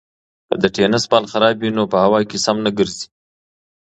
[0.47, 3.05] که د تېنس بال خراب وي نو په هوا کې سم نه ګرځي.